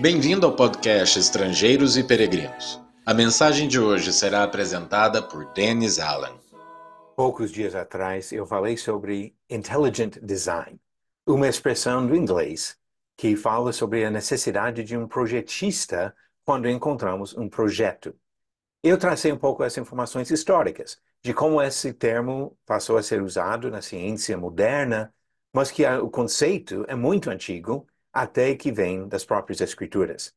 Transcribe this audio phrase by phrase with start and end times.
[0.00, 2.82] Bem-vindo ao podcast Estrangeiros e Peregrinos.
[3.04, 6.40] A mensagem de hoje será apresentada por Dennis Allen.
[7.14, 10.80] Poucos dias atrás eu falei sobre intelligent design,
[11.26, 12.78] uma expressão do inglês
[13.14, 18.14] que fala sobre a necessidade de um projetista quando encontramos um projeto.
[18.82, 23.70] Eu tracei um pouco as informações históricas de como esse termo passou a ser usado
[23.70, 25.12] na ciência moderna,
[25.52, 30.34] mas que o conceito é muito antigo até que vem das próprias escrituras.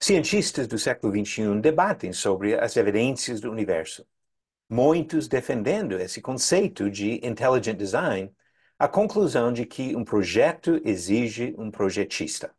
[0.00, 4.06] Cientistas do século XXI debatem sobre as evidências do universo.
[4.68, 8.34] Muitos defendendo esse conceito de intelligent design,
[8.78, 12.54] a conclusão de que um projeto exige um projetista.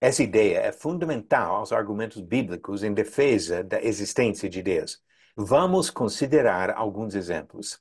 [0.00, 5.02] Essa ideia é fundamental aos argumentos bíblicos em defesa da existência de Deus.
[5.34, 7.80] Vamos considerar alguns exemplos.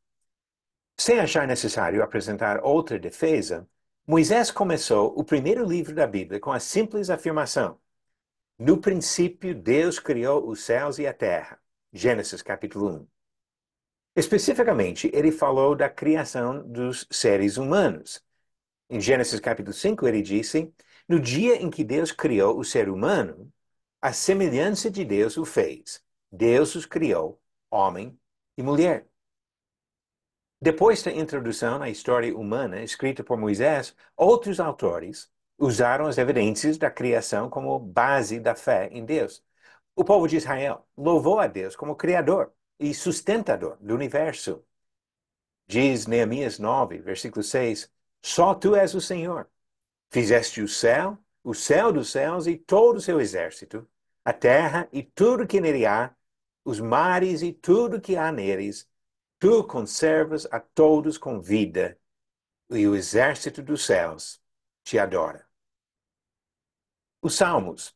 [0.97, 3.67] Sem achar necessário apresentar outra defesa,
[4.07, 7.79] Moisés começou o primeiro livro da Bíblia com a simples afirmação:
[8.59, 11.59] No princípio, Deus criou os céus e a terra.
[11.91, 13.07] Gênesis capítulo 1.
[14.15, 18.23] Especificamente, ele falou da criação dos seres humanos.
[18.91, 20.71] Em Gênesis capítulo 5, ele disse:
[21.09, 23.51] No dia em que Deus criou o ser humano,
[23.99, 25.99] a semelhança de Deus o fez.
[26.31, 28.15] Deus os criou, homem
[28.55, 29.07] e mulher.
[30.61, 36.89] Depois da introdução à história humana escrita por Moisés, outros autores usaram as evidências da
[36.89, 39.43] criação como base da fé em Deus.
[39.95, 44.63] O povo de Israel louvou a Deus como Criador e sustentador do universo.
[45.67, 49.49] Diz Neemias 9, versículo 6: Só tu és o Senhor.
[50.11, 53.87] Fizeste o céu, o céu dos céus e todo o seu exército,
[54.23, 56.15] a terra e tudo que nele há,
[56.63, 58.87] os mares e tudo que há neles.
[59.39, 61.99] Tu conservas a todos com vida,
[62.69, 64.41] e o exército dos céus
[64.83, 65.45] te adora.
[67.21, 67.95] Os Salmos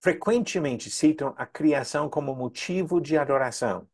[0.00, 3.88] frequentemente citam a criação como motivo de adoração.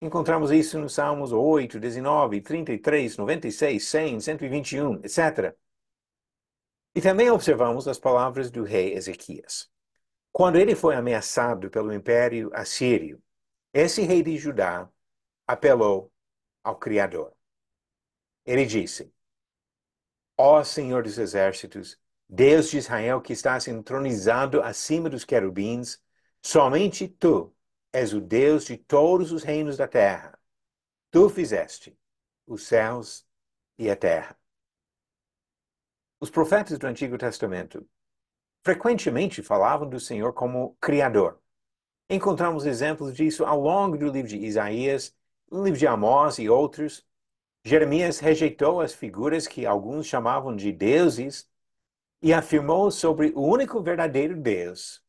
[0.00, 5.56] Encontramos isso nos Salmos 8, 19, 33, 96, 100, 121, etc.
[6.94, 9.70] E também observamos as palavras do rei Ezequias.
[10.30, 13.22] Quando ele foi ameaçado pelo império assírio,
[13.72, 14.90] esse rei de Judá
[15.52, 16.12] apelou
[16.64, 17.34] ao Criador.
[18.44, 19.12] Ele disse:
[20.36, 21.98] Ó Senhor dos exércitos,
[22.28, 26.02] Deus de Israel que estás entronizado acima dos querubins,
[26.42, 27.54] somente tu
[27.94, 30.38] És o Deus de todos os reinos da terra.
[31.10, 31.94] Tu fizeste
[32.46, 33.26] os céus
[33.78, 34.34] e a terra.
[36.18, 37.86] Os profetas do Antigo Testamento
[38.64, 41.38] frequentemente falavam do Senhor como Criador.
[42.08, 45.14] Encontramos exemplos disso ao longo do livro de Isaías,
[45.52, 47.06] no livro de Amós e outros.
[47.64, 51.48] Jeremias rejeitou as figuras que alguns chamavam de deuses
[52.20, 55.02] e afirmou sobre o único verdadeiro Deus,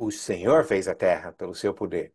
[0.00, 2.14] o Senhor fez a terra pelo seu poder.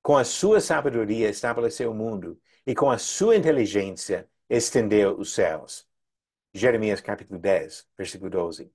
[0.00, 5.86] Com a sua sabedoria estabeleceu o mundo e com a sua inteligência estendeu os céus.
[6.54, 8.72] Jeremias capítulo 10, versículo 12.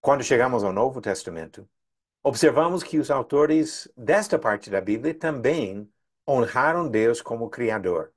[0.00, 1.68] Quando chegamos ao Novo Testamento,
[2.22, 5.92] observamos que os autores desta parte da Bíblia também
[6.26, 8.12] honraram Deus como Criador.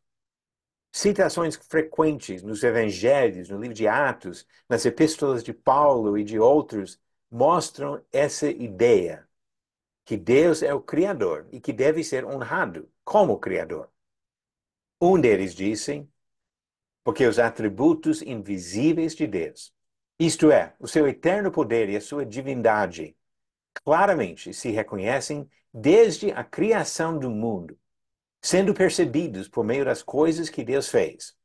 [0.91, 6.99] Citações frequentes nos Evangelhos, no livro de Atos, nas epístolas de Paulo e de outros
[7.29, 9.27] mostram essa ideia
[10.05, 13.91] que Deus é o Criador e que deve ser honrado como Criador.
[15.01, 16.07] Um deles disse,
[17.03, 19.73] porque os atributos invisíveis de Deus,
[20.17, 23.17] isto é, o seu eterno poder e a sua divindade,
[23.83, 27.77] claramente se reconhecem desde a criação do mundo,
[28.45, 31.35] sendo percebidos por meio das coisas que Deus fez.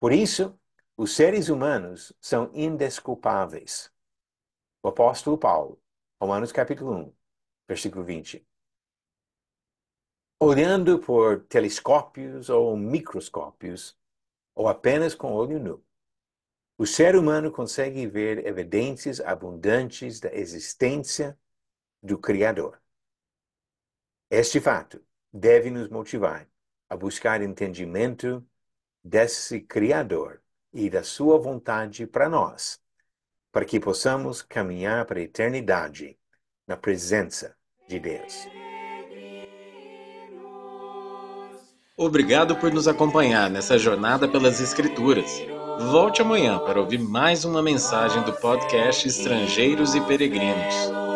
[0.00, 0.58] Por isso,
[0.96, 3.92] os seres humanos são indesculpáveis.
[4.82, 5.80] O apóstolo Paulo,
[6.20, 7.14] Romanos capítulo 1,
[7.68, 8.44] versículo 20.
[10.40, 13.96] Olhando por telescópios ou microscópios,
[14.52, 15.84] ou apenas com olho nu,
[16.76, 21.38] o ser humano consegue ver evidências abundantes da existência
[22.02, 22.82] do Criador.
[24.28, 25.00] Este fato
[25.32, 26.46] deve nos motivar
[26.88, 28.44] a buscar entendimento
[29.02, 30.42] desse Criador
[30.72, 32.82] e da sua vontade para nós
[33.52, 36.16] para que possamos caminhar para a eternidade
[36.66, 37.54] na presença
[37.86, 38.48] de Deus.
[41.94, 45.30] Obrigado por nos acompanhar nessa jornada pelas Escrituras.
[45.90, 51.11] Volte amanhã para ouvir mais uma mensagem do podcast Estrangeiros e Peregrinos.